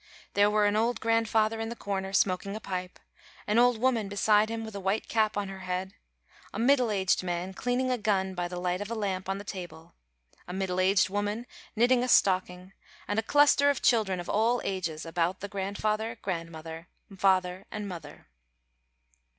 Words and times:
There 0.33 0.49
were 0.49 0.65
an 0.65 0.75
old 0.75 0.99
grandfather 0.99 1.59
in 1.59 1.69
the 1.69 1.75
corner 1.75 2.11
smoking 2.11 2.55
a 2.55 2.59
pipe, 2.59 2.97
an 3.45 3.59
old 3.59 3.77
woman 3.77 4.09
beside 4.09 4.49
him 4.49 4.65
with 4.65 4.73
a 4.73 4.79
white 4.79 5.07
cap 5.07 5.37
on 5.37 5.47
her 5.47 5.59
head, 5.59 5.93
a 6.51 6.57
middle 6.57 6.89
aged 6.89 7.21
man 7.21 7.53
cleaning 7.53 7.91
a 7.91 7.99
gun 7.99 8.33
by 8.33 8.47
the 8.47 8.59
light 8.59 8.81
of 8.81 8.89
a 8.89 8.95
lamp 8.95 9.29
on 9.29 9.37
the 9.37 9.43
table, 9.43 9.93
a 10.47 10.53
middle 10.53 10.79
aged 10.79 11.09
woman 11.11 11.45
knitting 11.75 12.03
a 12.03 12.07
stocking, 12.07 12.73
and 13.07 13.19
a 13.19 13.21
cluster 13.21 13.69
of 13.69 13.83
children 13.83 14.19
of 14.19 14.27
all 14.27 14.59
ages 14.63 15.05
about 15.05 15.39
the 15.39 15.47
grandfather, 15.47 16.17
grandmother, 16.23 16.87
father 17.15 17.67
and 17.69 17.87
mother. 17.87 18.25